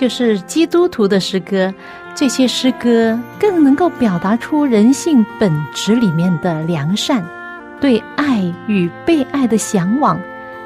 [0.00, 1.74] 就是基督徒的诗歌。
[2.14, 7.22] 这些诗歌更能够表达出人性本质里面的良善，
[7.82, 10.18] 对爱与被爱的向往，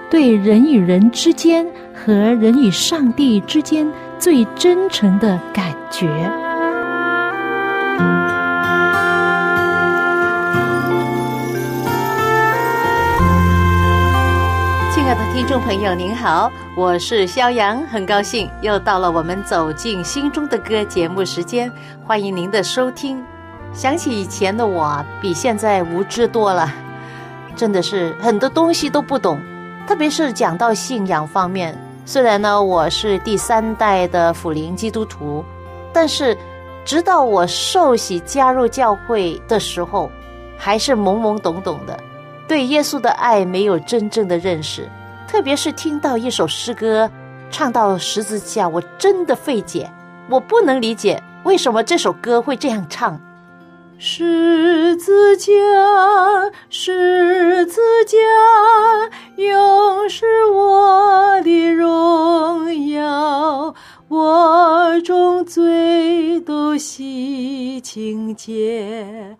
[0.09, 3.84] 对人与人之间和人与上帝之间
[4.20, 6.09] 最真诚的感觉。
[15.34, 21.68] 听众朋友，您好，我是肖阳，很高兴又到了我们走进心中的歌节目时间，
[22.07, 23.21] 欢迎您的收听。
[23.73, 26.73] 想起以前的我，比现在无知多了，
[27.57, 29.41] 真的是很多东西都不懂，
[29.88, 31.76] 特别是讲到信仰方面。
[32.07, 35.45] 虽然呢，我是第三代的辅灵基督徒，
[35.93, 36.38] 但是
[36.85, 40.09] 直到我受洗加入教会的时候，
[40.57, 41.98] 还是懵懵懂懂的。
[42.46, 44.88] 对耶稣的爱没有真正的认识，
[45.35, 47.10] 特别是听到一首诗歌
[47.51, 49.91] 唱到十字架，我真的费解，
[50.30, 53.21] 我不能理解为什么这首歌会这样唱。
[53.99, 55.52] 十字架，
[56.71, 58.16] 十字架，
[59.35, 63.74] 永是我的荣耀，
[64.06, 69.37] 我众罪都洗清洁。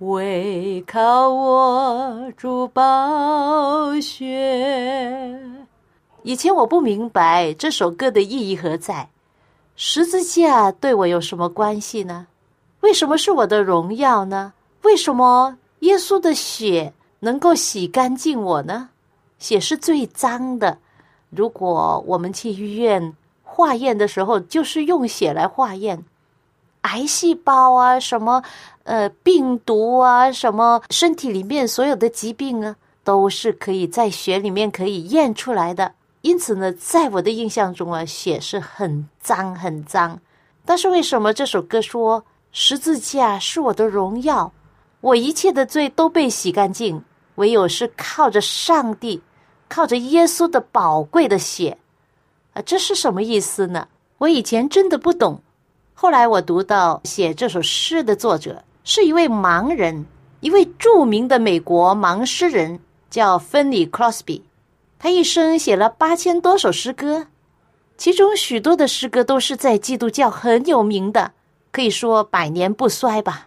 [0.00, 5.35] 唯靠我主宝血。
[6.26, 9.08] 以前我不明白这首歌的意义何在，
[9.76, 12.26] 十字架对我有什么关系呢？
[12.80, 14.52] 为什么是我的荣耀呢？
[14.82, 18.88] 为什么耶稣的血能够洗干净我呢？
[19.38, 20.78] 血是最脏的，
[21.30, 23.14] 如果我们去医院
[23.44, 26.04] 化验的时候，就是用血来化验。
[26.80, 28.42] 癌细胞啊，什么
[28.82, 35.92] 呃病毒啊，什么身体里面所有的疾病啊，都是可以在血里面可以验出来的。
[36.26, 40.18] 因此呢，在我的印象中啊，血是很脏很脏。
[40.64, 44.52] 但是为什么这首歌说十字架是我的荣耀，
[45.00, 47.00] 我一切的罪都被洗干净，
[47.36, 49.22] 唯有是靠着上帝，
[49.68, 51.78] 靠着耶稣的宝贵的血
[52.54, 53.86] 啊，这是什么意思呢？
[54.18, 55.40] 我以前真的不懂。
[55.94, 60.04] 后来我读到写这首诗的作者是一位盲人，
[60.40, 64.42] 一位著名的美国盲诗人，叫芬尼·克罗斯比。
[65.06, 67.28] 他一生写了八千多首诗歌，
[67.96, 71.30] 其中许多的诗歌都是在基督教很有名的，
[71.70, 73.46] 可以说百年不衰吧。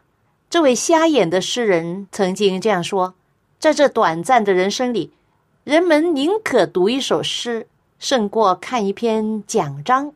[0.49, 3.15] 这位瞎眼的诗人曾经这样说
[3.59, 5.11] ：“在这短暂的人生里，
[5.65, 7.67] 人们宁可读一首诗，
[7.99, 10.13] 胜过看一篇讲章。”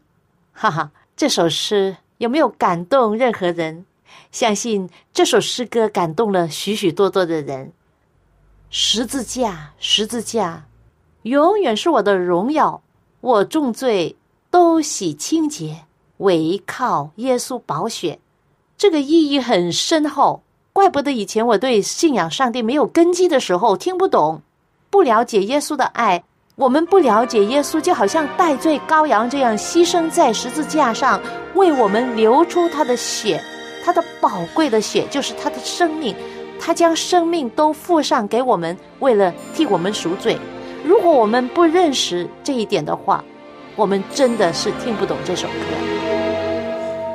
[0.55, 1.97] 哈哈，这首诗。
[2.19, 3.85] 有没有感动任何人？
[4.31, 7.73] 相信这首诗歌感动了许许多多的人。
[8.69, 10.63] 十字架，十字架，
[11.23, 12.81] 永远是我的荣耀。
[13.21, 14.15] 我重罪
[14.51, 15.85] 都洗清洁，
[16.17, 18.19] 唯靠耶稣宝血。
[18.77, 24.41] 这个意义很深厚，怪不得以前我对信仰上帝没有根基的时候听不懂，
[24.89, 26.23] 不了解耶稣的爱。
[26.55, 31.19] 我们不了解耶稣，就好像戴罪羔羊这样牺牲在十字架上，
[31.55, 33.41] 为我们流出他的血，
[33.83, 36.15] 他的宝贵的血就是他的生命，
[36.59, 40.37] 他将生命都付上给我们，为了替我们赎罪。
[40.83, 43.23] 如果我们不认识这一点的话，
[43.75, 45.53] 我们真的是听不懂这首歌。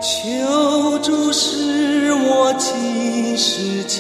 [0.01, 3.99] 求主使我进十家，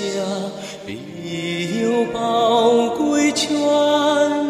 [0.86, 3.48] 必有宝贵泉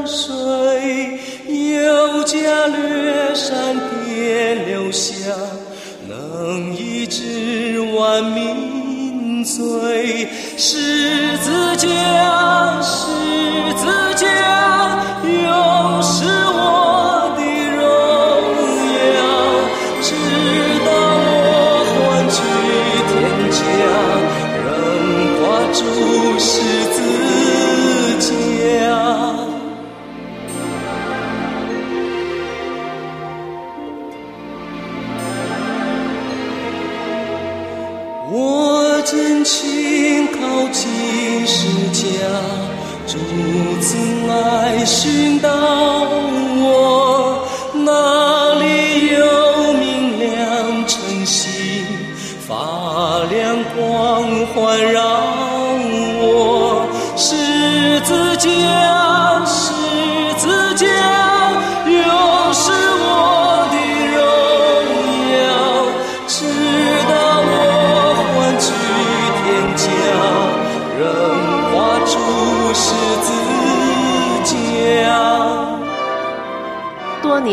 [0.07, 1.19] 水。
[1.49, 5.33] 有家略山别留下，
[6.07, 10.29] 能医治万民罪。
[10.57, 13.07] 十字架，是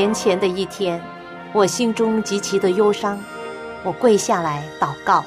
[0.05, 1.01] 年前的一天，
[1.51, 3.19] 我心中极其的忧伤，
[3.83, 5.25] 我跪下来祷告。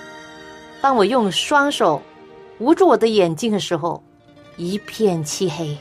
[0.81, 2.01] 当我用双手
[2.61, 4.01] 捂住我的眼睛的时候，
[4.57, 5.77] 一片漆黑，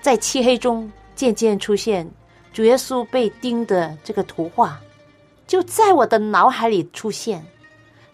[0.00, 2.10] 在漆黑中渐渐出现
[2.54, 4.80] 主耶稣被钉的这个图画，
[5.46, 7.44] 就在我的脑海里出现，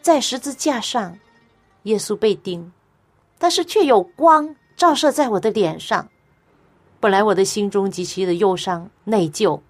[0.03, 1.17] 在十字架上，
[1.85, 2.73] 耶稣被钉，
[3.39, 6.09] 但是却有光照射在我的脸上。
[6.99, 9.61] 本来我的心中极其的忧伤内疚，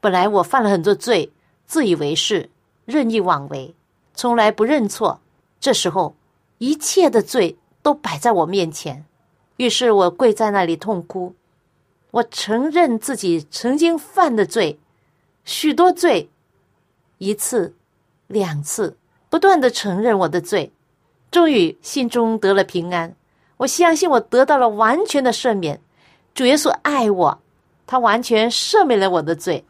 [0.00, 1.32] 本来我犯了很多罪，
[1.66, 2.48] 自以为是，
[2.84, 3.74] 任意妄为，
[4.14, 5.20] 从来不认错。
[5.58, 6.14] 这时候，
[6.58, 9.04] 一切的罪都摆在我面前，
[9.56, 11.34] 于是我跪在那里痛哭。
[12.12, 14.78] 我承认自己曾经犯的罪，
[15.44, 16.30] 许多罪，
[17.18, 17.74] 一次、
[18.26, 18.96] 两次，
[19.28, 20.72] 不断的承认我的罪，
[21.30, 23.14] 终于心中得了平安。
[23.58, 25.80] 我相信我得到了完全的赦免。
[26.34, 27.38] 主耶稣爱我，
[27.86, 29.64] 他完全赦免了我的罪，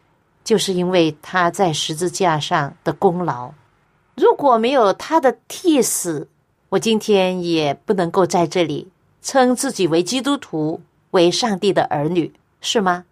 [0.47, 3.51] 就是因为他在十字架上的功劳。
[4.15, 6.29] 如果没有他的替死，
[6.69, 8.87] 我今天也不能够在这里
[9.21, 13.07] 称自己为基督徒，为上帝的儿女，是吗？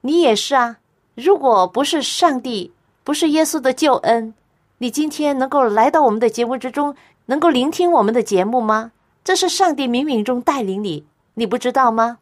[0.00, 0.78] 你也是啊。
[1.14, 2.72] 如果不是上帝，
[3.04, 4.32] 不是耶稣的救恩，
[4.78, 8.92] 你今天能够来到我们的节目之中，能够聆听我们的节目吗？
[9.22, 11.04] 这是上帝冥冥中带领你，
[11.34, 12.16] 你不知道吗？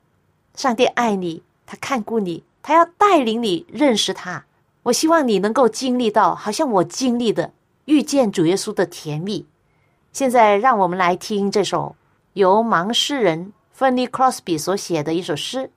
[0.57, 4.45] 上帝爱你，他看顾你，他要带领你认识他。
[4.89, 7.53] 我希望你能够经历到，好像我经历的。
[7.85, 9.47] 遇见主耶稣的甜蜜。
[10.13, 11.97] 现在，让我们来听这首
[12.35, 15.71] 由盲诗人 Fanny Crosby 所写的一首诗。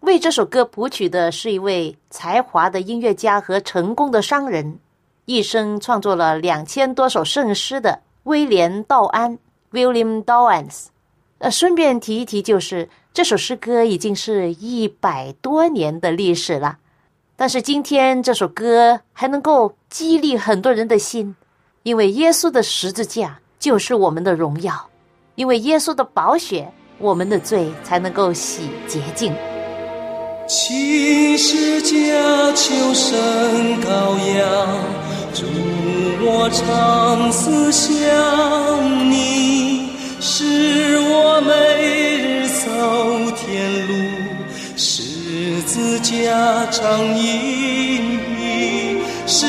[0.00, 4.78] 为这首歌谱曲的是一位才华的音乐家和成功的商人，
[5.26, 9.38] 一生创作了两千多首圣诗的威廉·道安
[9.72, 10.86] （William Dowans）。
[11.38, 16.78] 呃，顺便提一提，就是这首诗歌已经是一百多年的历史了，
[17.40, 21.34] 但是今天这首歌还能够激励很多人的心。
[21.84, 24.74] 因为耶稣的十字架就是我们的荣耀，
[25.36, 29.32] 因为耶稣的宝血，我们的罪才能够洗洁净。
[30.46, 34.46] 七十架求生羔羊，
[35.32, 35.46] 主
[36.20, 39.88] 我长思想你，
[40.20, 43.29] 使我每日走，
[45.72, 48.00] 十字架长意，
[49.24, 49.46] 是，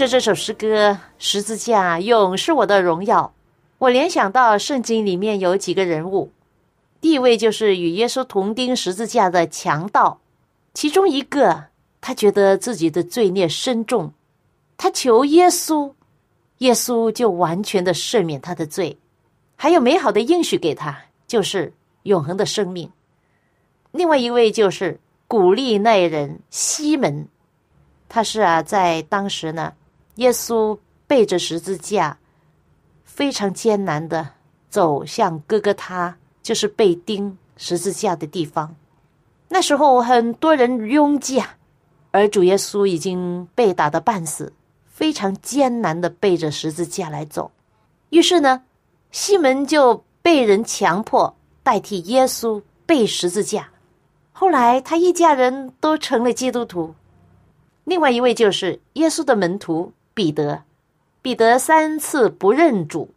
[0.00, 3.34] 着这首诗歌《十字架永是我的荣耀》，
[3.76, 6.32] 我联想到圣经里面有几个人物，
[7.02, 10.18] 第一位就是与耶稣同钉十字架的强盗，
[10.72, 11.64] 其中一个
[12.00, 14.10] 他觉得自己的罪孽深重，
[14.78, 15.92] 他求耶稣，
[16.58, 18.96] 耶稣就完全的赦免他的罪，
[19.54, 22.90] 还有美好的应许给他，就是永恒的生命。
[23.90, 27.28] 另外一位就是古利奈人西门，
[28.08, 29.74] 他是啊，在当时呢。
[30.16, 32.18] 耶稣背着十字架，
[33.04, 34.30] 非常艰难的
[34.68, 38.74] 走向哥哥他，就是被钉十字架的地方。
[39.48, 41.56] 那时候很多人拥挤啊，
[42.10, 44.52] 而主耶稣已经被打得半死，
[44.86, 47.50] 非常艰难的背着十字架来走。
[48.10, 48.62] 于是呢，
[49.10, 53.70] 西门就被人强迫代替耶稣背十字架。
[54.32, 56.94] 后来他一家人都成了基督徒。
[57.84, 59.92] 另外一位就是耶稣的门徒。
[60.20, 60.62] 彼得，
[61.22, 63.08] 彼得三次不认主，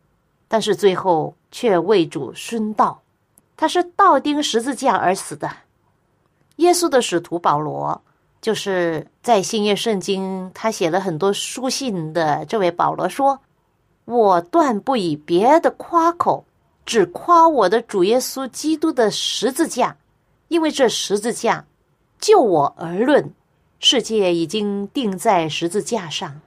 [0.48, 3.02] 但是最后却为主殉道。
[3.58, 5.52] 他是倒钉十字架而死的。
[6.56, 8.02] 耶稣的使徒保罗，
[8.42, 13.38] 就是在新约圣经他写了很多书信的这位保罗说
[14.06, 16.46] ：“我断不以别的夸口，
[16.86, 19.98] 只夸我的主耶稣基督的十字架，
[20.48, 21.66] 因为这十字架，
[22.18, 23.30] 就我而论，
[23.82, 26.40] 世界已经钉在十字架上。”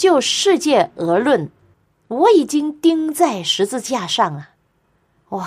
[0.00, 1.50] 就世界而论，
[2.08, 4.48] 我已经钉在十字架上了。
[5.28, 5.46] 哇，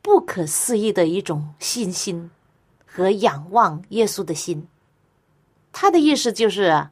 [0.00, 2.30] 不可思议的一种信心
[2.86, 4.68] 和仰望耶稣的心。
[5.72, 6.90] 他的意思就是，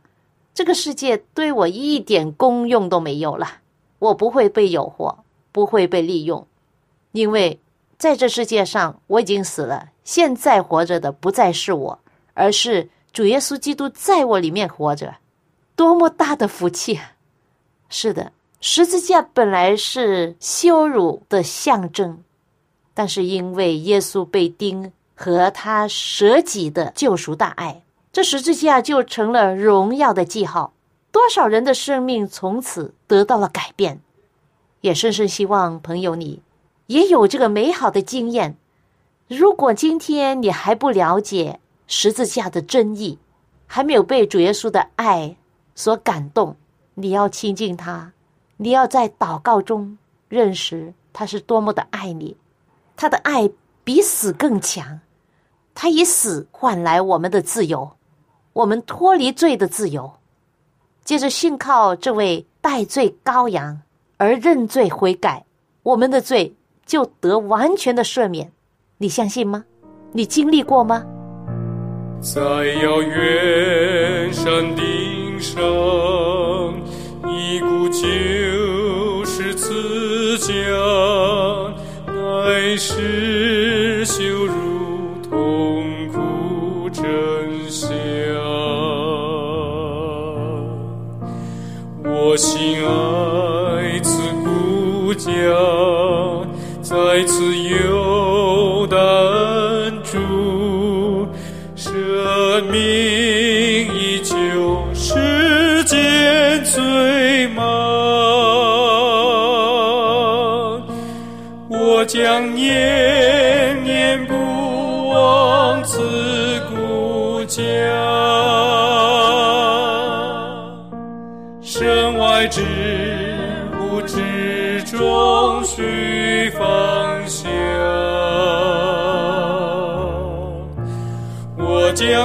[0.53, 3.47] 这个世界对我一点功用都没有了，
[4.01, 5.19] 我不会被诱惑，
[5.53, 6.45] 不会被利用，
[7.13, 7.61] 因为
[7.97, 12.01] 在这世界上我已经死了，现在活着的不再是我，
[12.35, 15.15] 而是主耶稣基督在我里面活着，
[15.75, 17.13] 多么大的福气啊！
[17.89, 22.23] 是的，十字架本来是羞辱的象征，
[22.95, 27.83] 但是因为耶稣被钉和他舍己的救赎大爱。
[28.13, 30.75] 这十字架就成了荣耀的记号，
[31.11, 34.01] 多少人的生命从此得到了改变。
[34.83, 36.43] 也深深希望朋友你
[36.87, 38.57] 也有这个美好的经验。
[39.29, 43.19] 如果今天你还不了解十字架的真意，
[43.67, 45.37] 还没有被主耶稣的爱
[45.75, 46.57] 所感动，
[46.95, 48.13] 你要亲近他，
[48.57, 49.99] 你要在祷告中
[50.29, 52.37] 认识他是多么的爱你，
[52.97, 53.51] 他的爱
[53.85, 55.01] 比死更强，
[55.75, 57.93] 他以死换来我们的自由。
[58.53, 60.13] 我们脱离罪的自由，
[61.05, 63.81] 接着信靠这位代罪羔羊
[64.19, 65.47] 而认罪悔改，
[65.83, 68.53] 我们的罪就得完全的赦免。
[68.99, 69.65] 你相信吗？
[70.13, 71.03] 你经历过吗？
[72.21, 75.61] 在遥远山顶上，
[77.29, 77.99] 一股救
[79.25, 80.53] 世慈家，
[82.07, 84.53] 乃是羞辱
[85.29, 87.03] 痛苦真
[87.69, 87.91] 相。
[92.05, 95.29] 我心爱此故家，
[96.81, 97.53] 在此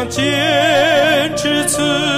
[0.06, 2.17] 坚持此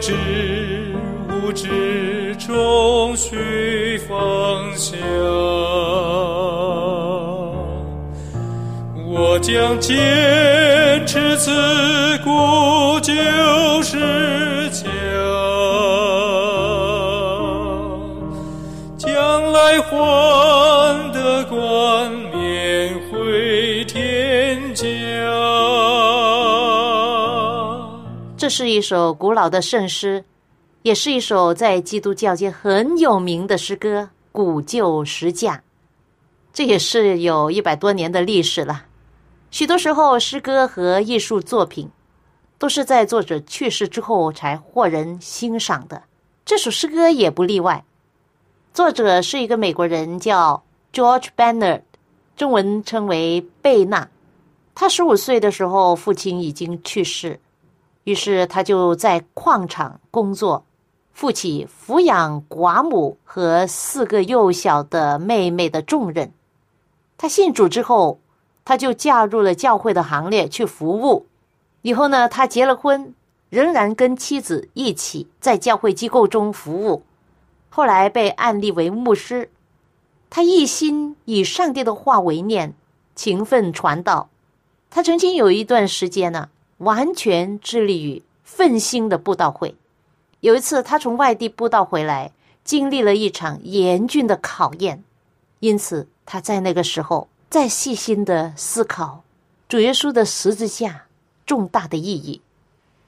[0.00, 4.96] 身外之中须放下。
[9.06, 9.94] 我将坚
[11.06, 11.50] 持自
[12.24, 13.12] 古就
[13.82, 14.84] 是家。
[18.98, 20.43] 将来还
[28.44, 30.22] 这是一首古老的圣诗，
[30.82, 35.56] 也是一首在基督教界很有名的诗歌《古旧十架》。
[36.52, 38.84] 这也是有一百多年的历史了。
[39.50, 41.88] 许多时候，诗歌和艺术作品
[42.58, 46.02] 都是在作者去世之后才获人欣赏的。
[46.44, 47.82] 这首诗歌也不例外。
[48.74, 51.80] 作者是一个美国人，叫 George Bernard，
[52.36, 54.10] 中文称为贝纳。
[54.74, 57.40] 他十五岁的时候，父亲已经去世，
[58.04, 60.64] 于是他就在矿场工作，
[61.12, 66.32] 负起抚养寡母和四个幼小的妹妹的重任。
[67.16, 68.18] 他信主之后，
[68.64, 71.26] 他就加入了教会的行列去服务。
[71.82, 73.14] 以后呢，他结了婚，
[73.50, 77.02] 仍然跟妻子一起在教会机构中服务。
[77.68, 79.50] 后来被安立为牧师，
[80.30, 82.74] 他一心以上帝的话为念，
[83.14, 84.28] 勤奋传道。
[84.90, 86.48] 他曾经有一段时间呢，
[86.84, 89.74] 完全致力于奋心的布道会。
[90.40, 92.30] 有一次，他从外地布道回来，
[92.62, 95.02] 经历了一场严峻的考验，
[95.60, 99.24] 因此他在那个时候再细心的思考
[99.68, 101.04] 主耶稣的十字架
[101.46, 102.40] 重大的意义。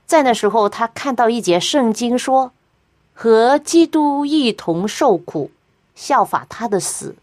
[0.06, 2.52] 在那时候，他看到一节圣经说
[3.12, 5.50] ：“和基督一同受苦，
[5.94, 7.16] 效法他的死。”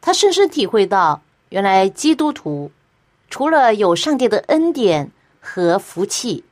[0.00, 2.70] 他深深体会到，原来基督徒
[3.28, 6.44] 除了有上帝的恩典和福气，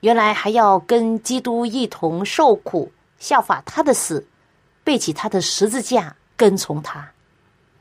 [0.00, 4.26] 原来还要跟基督一同受苦，效法他的死，
[4.84, 7.10] 背起他的十字架，跟从他。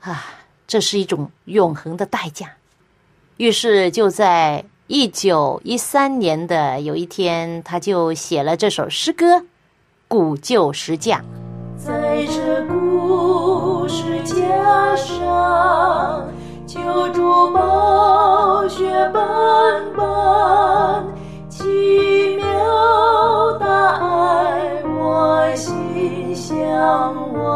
[0.02, 0.26] 啊，
[0.68, 2.56] 这是一种永恒的代价。
[3.38, 4.66] 于是就在。
[4.92, 9.36] 一九一三年的有一天，他就写了这首诗歌
[10.08, 11.20] 《古旧石架》。
[11.78, 16.28] 在这古石架上，
[16.70, 16.78] 救
[17.14, 21.04] 主宝血斑斑，
[21.50, 22.46] 奇妙
[23.60, 23.66] 大
[23.98, 26.54] 爱我心向
[27.34, 27.50] 往，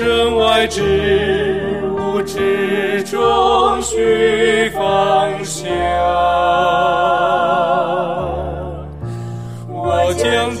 [0.00, 0.80] 身外之
[1.90, 5.70] 物之中寻方向。
[9.68, 10.56] 我将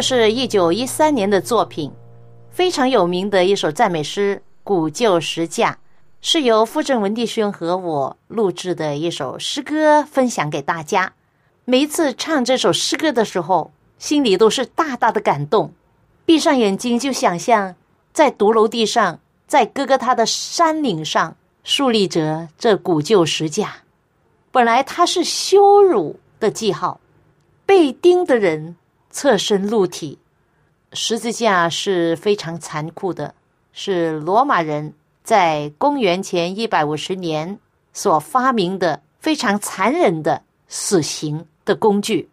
[0.00, 1.92] 这是一九一三年的作品，
[2.50, 5.72] 非常有名的一首赞美诗《古旧石架》。
[6.22, 11.12] 是由傅正文弟兄和我录制的一首诗歌，分享给大家。
[11.66, 15.74] 每一次唱这首诗歌的时候，心里都是大大的感动。
[16.24, 17.74] 闭上眼睛，就想象
[18.14, 23.82] 在独楼地上，在哥哥他的山岭上，竖立着这古旧石架。
[24.50, 26.98] 本来它是羞辱的记号，
[27.66, 28.76] 被钉的人
[29.10, 30.18] 侧身露体。
[30.92, 33.34] 十字架是非常残酷的，
[33.72, 34.94] 是罗马人。
[35.22, 37.58] 在公元前一百五十年
[37.92, 42.28] 所发明的非常残忍的死刑的工具，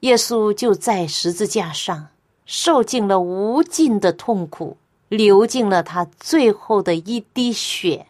[0.00, 2.08] 耶稣就在十字架上
[2.44, 4.76] 受尽了无尽的痛苦，
[5.08, 8.06] 流尽了他最后的一滴血，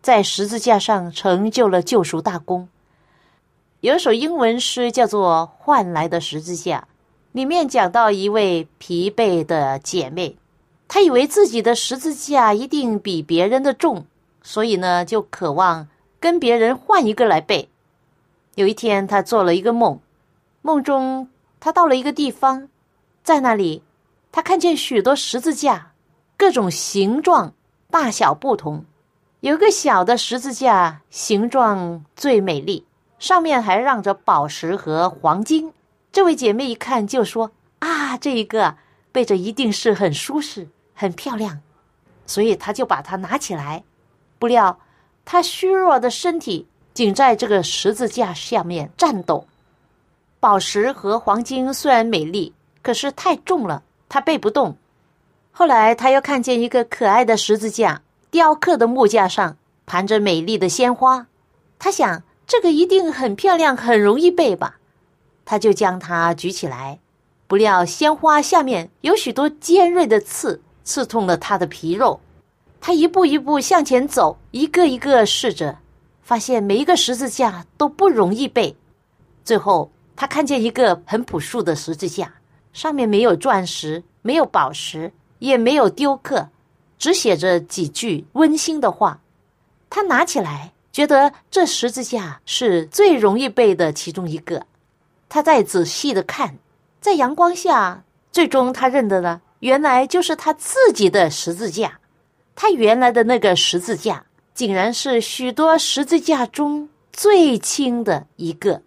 [0.00, 2.68] 在十字架上成就了救赎大功。
[3.80, 6.86] 有一首英文诗叫做《换来的十字架》，
[7.32, 10.36] 里面讲到一位疲惫的姐妹。
[10.86, 14.04] 她以为自己的十字架一定比别人的重，
[14.42, 15.88] 所以呢，就渴望
[16.20, 17.70] 跟别人换一个来背。
[18.54, 19.98] 有一天，她做了一个梦，
[20.60, 22.68] 梦中她到了一个地方，
[23.24, 23.82] 在那里，
[24.30, 25.92] 她看见许多十字架，
[26.36, 27.54] 各种形状、
[27.90, 28.84] 大小不同。
[29.40, 32.84] 有个小的十字架，形状最美丽，
[33.18, 35.72] 上面还让着宝石和黄金。
[36.12, 38.76] 这位姐妹一看就说：“啊，这一个
[39.10, 41.58] 背着一定是很舒适。”很漂亮，
[42.26, 43.82] 所以她就把它拿起来。
[44.38, 44.78] 不料，
[45.24, 49.46] 她虚弱的身体仅在这个十字架下面颤抖。
[50.38, 54.76] 宝石和黄金虽然美丽，可是太重了，他背不动。
[55.50, 61.26] 后来他又看见一个可爱的十字架，雕刻的木架上盘着美丽的鲜花，
[61.80, 64.78] 他想这个一定很漂亮，很容易背吧。
[65.52, 66.98] 他就将它举起来，
[67.46, 72.20] 不料鲜花下面有许多尖锐的刺，刺痛了他的皮肉。
[72.80, 75.76] 他一步一步向前走，一个一个试着，
[76.22, 78.74] 发现每一个十字架都不容易背。
[79.44, 79.90] 最后。
[80.16, 82.32] 他看见一个很朴素的十字架，
[82.72, 86.48] 上面没有钻石，没有宝石，也没有雕刻，
[86.96, 89.20] 只写着几句温馨的话。
[89.90, 94.66] 他拿起来，觉得这十字架是最容易背的其中一个。
[95.32, 96.58] 他再仔细的看，
[97.00, 101.98] 在阳光下，最终他认得了，原来就是他自己的十字架。
[102.54, 108.82] 他原来的那个十字架，竟然是许多十字架中最轻的一个。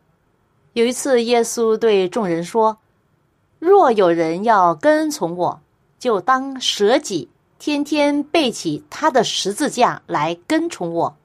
[0.73, 2.77] 有一次，耶稣对众人说
[3.58, 5.60] ：“若有人要跟从我，
[5.97, 7.27] 就当舍己，
[7.58, 11.17] 天天背起他的十字架来跟从我。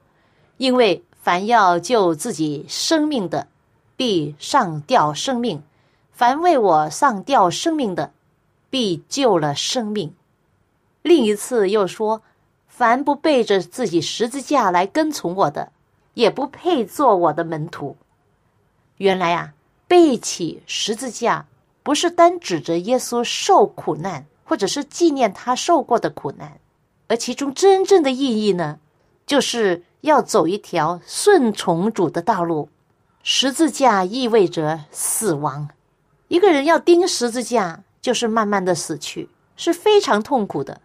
[0.56, 3.48] 因为凡要救自己生命的，
[4.00, 5.58] 必上吊生命；
[6.10, 8.14] 凡为我上吊生命的，
[8.70, 10.14] 必救了生命。”
[11.04, 12.22] 另一次又说
[12.66, 15.70] ：“凡不背着自己十字架来跟从我的，
[16.14, 17.98] 也不配做我的门徒。”
[18.96, 19.52] 原来啊，
[19.86, 21.44] 背起十字架
[21.82, 26.58] 不是单指着耶稣受苦难，或者是纪念他受过的苦难，
[27.08, 28.78] 而其中真正的意义呢，
[29.26, 32.70] 就是要走一条顺从主的道路。
[33.22, 35.68] 十字架意味着死亡，
[36.28, 40.80] 一个人要钉十字架，就是慢慢的死去，是非常痛苦的。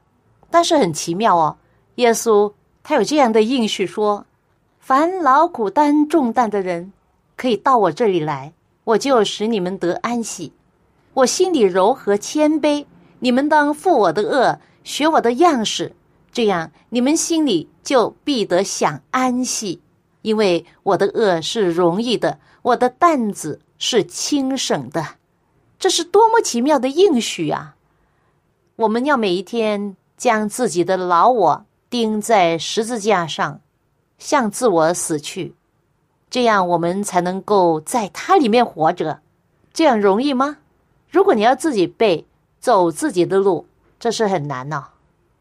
[0.49, 1.57] 但是很奇妙哦，
[1.95, 2.51] 耶稣
[2.83, 4.25] 他有这样的应许说：
[4.79, 6.91] 凡劳苦担重担的人。
[7.37, 8.53] 可以到我这里来，
[8.85, 10.53] 我就使你们得安息。
[11.13, 12.85] 我心里柔和谦卑，
[13.19, 15.93] 你们当负我的恶，学我的样式，
[16.31, 19.81] 这样你们心里就必得享安息。
[20.25, 25.05] 因为我的恶是容易的，我的担子是轻省的。
[25.77, 27.75] 这是多么奇妙的应许啊！
[28.75, 33.61] 我们要每一天将自己的老我钉在十字架上，
[34.17, 35.53] 向自我死去。
[36.31, 39.19] 这样我们才能够在它里面活着，
[39.73, 40.57] 这样容易吗？
[41.07, 42.25] 如果你要自己背
[42.59, 43.67] 走自己的路，
[43.99, 44.85] 这是很难呢。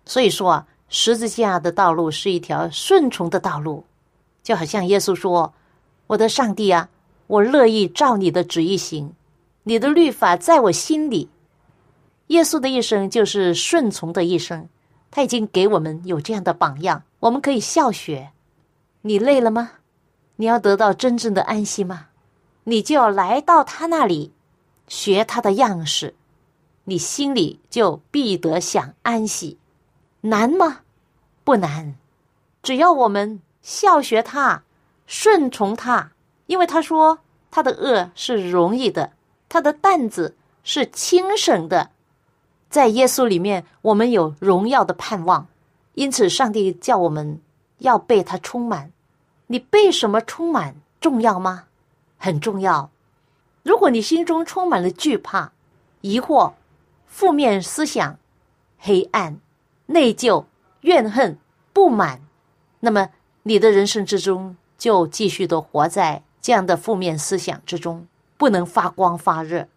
[0.04, 3.82] 所以说啊，十字架的道路是一条顺从的道路，
[4.44, 5.52] 就好像耶稣说
[6.06, 6.88] ：“我的上帝啊，
[7.26, 9.12] 我乐意照你的旨意行，
[9.64, 11.28] 你的律法在我心里。”
[12.28, 14.68] 耶稣的一生就是顺从的一生，
[15.10, 18.30] 他已经给我们有这样的榜样，我们可以效学。
[19.02, 19.72] 你累了吗？
[20.36, 22.06] 你要得到真正的安息吗？
[22.64, 24.32] 你就要来到他那里，
[24.88, 26.14] 学他的样式，
[26.84, 29.58] 你心里就必得享安息。
[30.22, 30.80] 难吗？
[31.44, 31.94] 不难，
[32.62, 34.62] 只要我们效学他，
[35.06, 36.12] 顺从他，
[36.44, 39.12] 因为他说他的恶是容易的，
[39.48, 41.90] 他的担子是轻省的。
[42.68, 45.46] 在耶稣里面，我们有荣耀的盼望，
[45.94, 47.40] 因此上帝叫我们
[47.78, 48.92] 要被他充满。
[49.46, 51.64] 你被什么充满重要吗？
[52.18, 52.90] 很重要。
[53.62, 55.52] 如果你心中充满了惧怕、
[56.02, 56.52] 疑惑、
[57.06, 58.18] 负面思想、
[58.78, 59.38] 黑暗、
[59.86, 60.44] 内疚、
[60.82, 61.38] 怨恨、
[61.72, 62.20] 不满，
[62.80, 63.08] 那么
[63.46, 68.06] 你的人生之中就继续的活在这样的负面思想之中，
[68.38, 69.68] 不能发光发热。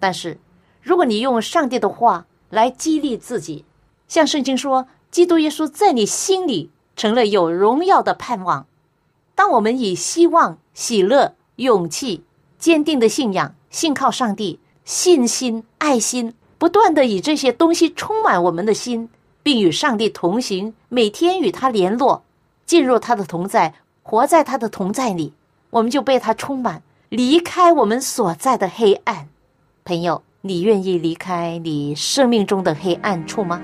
[0.00, 0.38] 但是，
[0.82, 3.64] 如果你用上帝的话来激励自己，
[4.08, 8.66] 像圣经说，基督耶稣在你心里成了有荣耀的盼望。
[9.36, 12.24] 当我们以希望、喜乐、勇气、
[12.58, 19.08] 坚定的信仰、信靠上帝、信心、爱心，不断的以这些东西充满我们的心，
[19.44, 22.24] 并与上帝同行，每天与他联络，
[22.68, 25.32] 进入他的同在，活在他的同在里，
[25.70, 29.26] 我们就被他充满，离开我们所在的黑暗。
[29.86, 33.62] 朋友，你愿意离开你生命中的黑暗处吗？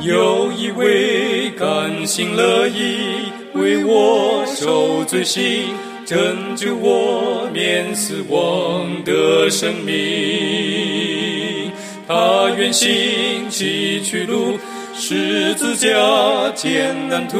[0.00, 3.30] 有一位甘心乐意。
[3.54, 5.72] 为我受罪行，
[6.04, 11.72] 拯救我免死亡的生命。
[12.06, 14.58] 他愿行崎岖路，
[14.92, 15.88] 十字架
[16.54, 17.38] 艰难途，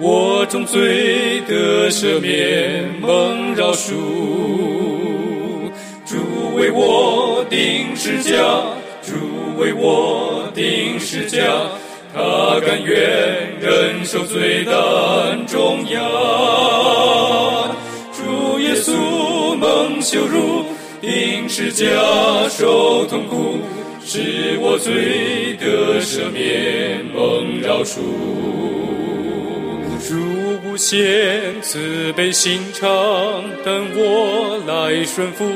[0.00, 3.92] 我终罪的赦免蒙饶恕。
[6.04, 8.32] 主为我钉十架，
[9.02, 9.14] 主
[9.58, 11.38] 为我钉十架。
[12.12, 12.96] 他甘愿
[13.60, 14.74] 忍受最担
[15.46, 16.00] 重压。
[18.12, 20.64] 主耶稣蒙羞辱，
[21.02, 21.84] 因十架
[22.48, 23.58] 受痛苦，
[24.04, 27.98] 使我罪得赦免，蒙饶恕。
[30.06, 32.86] 主不限慈悲心肠，
[33.64, 35.46] 等我来顺服，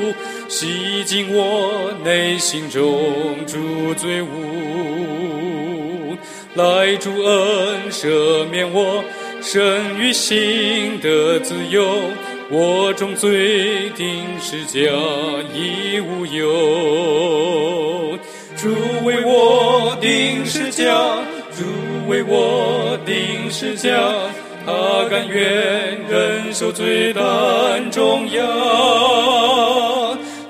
[0.47, 6.17] 洗净我内心中诸罪污，
[6.55, 9.03] 来主恩赦免我。
[9.41, 12.01] 生于心的自由，
[12.49, 14.81] 我中罪定是假
[15.53, 18.17] 亦无忧。
[18.57, 21.23] 主为我定是假，
[22.09, 23.91] 为我定是假，
[24.65, 28.41] 他甘愿忍受罪担重压。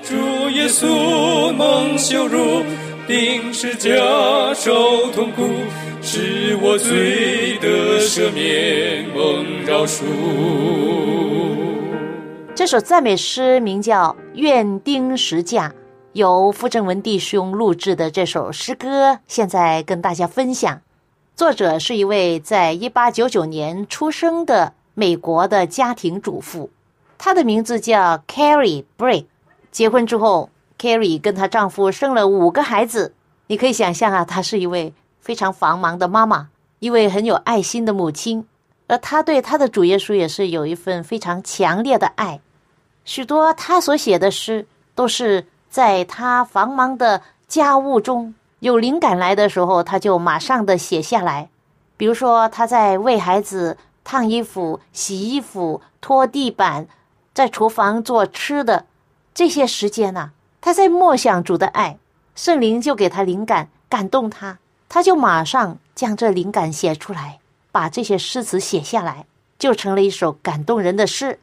[0.02, 0.14] 主
[0.50, 2.64] 耶稣蒙羞辱，
[3.06, 3.90] 定是假
[4.54, 5.42] 受痛苦。
[6.02, 10.02] 使我罪得赦免，蒙饶恕。
[12.54, 15.68] 这首赞美诗名叫《愿钉十架》，
[16.14, 20.80] 由傅正文弟兄录制的这首诗歌，现在跟大家分享。
[21.40, 26.68] 作者是一位在一八九九年出生的美国的家庭主妇，
[27.16, 29.24] 她的名字叫 Carrie Bray。
[29.72, 33.14] 结婚之后，Carrie 跟她丈夫生了五个孩子。
[33.46, 34.92] 你可以想象啊，她是一位。
[35.18, 38.46] 非常繁忙的妈妈，一位很有爱心的母亲，
[38.86, 42.38] 而她对她的主耶稣也是有一份非常强烈的爱。
[43.06, 51.48] 许多她所写的诗，都是在她繁忙的家务中有灵感来的时候，他就马上的写下来。
[51.96, 56.86] 比如说，他在为孩子烫衣服、洗衣服、拖地板，
[57.34, 58.86] 在厨房做吃的
[59.34, 61.98] 这些时间呢，他在默想主的爱，
[62.34, 64.58] 圣灵就给他灵感，感动他。
[64.88, 67.38] 他就马上将这灵感写出来，
[67.70, 69.24] 把这些诗词写下来，
[69.58, 71.38] 就成了一首感动人的诗。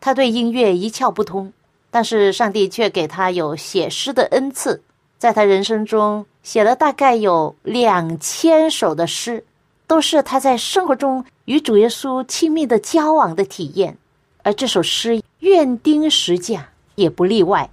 [0.00, 1.52] 他对音乐一窍不通，
[1.90, 4.82] 但是上帝却给他有写诗的恩赐，
[5.18, 9.44] 在他人生中写了大概有两千首的诗，
[9.86, 13.96] 都是他在生活中与主耶稣亲密的交往的体验。
[14.42, 16.60] 而这首诗《愿钉十架》
[16.94, 17.68] 也不例外。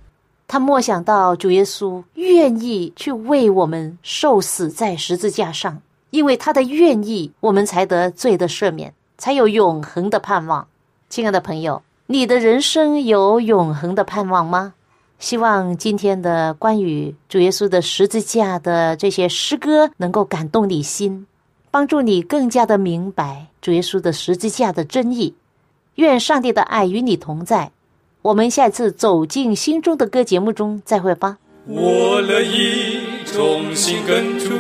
[0.50, 10.68] 他默想到主耶稣愿意去为我们受死在十字架上，因为他的愿意，我们才得罪的赦免，才有永恒的盼望。
[11.10, 14.74] 亲爱的朋友，你的人生有永恒的盼望吗？
[15.20, 21.26] 希望今天的关于主耶稣的十字架的这些诗歌能够感动你心，
[21.72, 25.34] 帮助你更加的明白主耶稣的十字架的真意。
[25.96, 27.72] 愿上帝的爱与你同在。
[28.22, 31.38] 我们下次走进心中的歌节目中再会吧。
[31.66, 34.54] 我乐意重新跟住，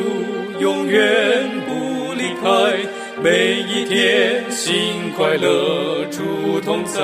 [0.59, 2.85] 永远不离开，
[3.21, 7.01] 每一天心快乐主同在。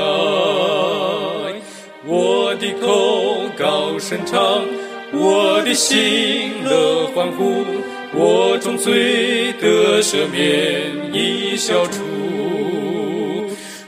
[2.06, 4.66] 我的口高声唱，
[5.14, 7.64] 我的心乐欢呼，
[8.14, 12.02] 我中罪得赦免已消除，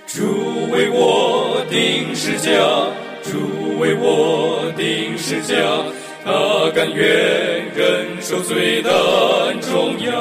[0.07, 1.43] 主为我。
[1.67, 2.51] 定是家，
[3.23, 5.55] 主为我定是家，
[6.23, 7.05] 他甘愿
[7.75, 8.93] 忍受罪担
[9.59, 10.11] 重压。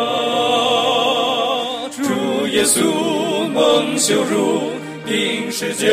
[1.92, 4.72] 主耶稣蒙羞辱，
[5.07, 5.87] 定是家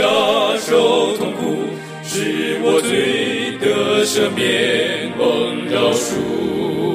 [0.58, 1.68] 受痛苦，
[2.14, 6.91] 使我罪得赦免蒙饶恕。